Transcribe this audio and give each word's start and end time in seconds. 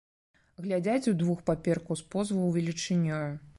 Глядзяць 0.65 1.09
удвух 1.11 1.43
паперку 1.51 1.99
з 2.01 2.09
позву 2.15 2.51
велічынёю. 2.59 3.25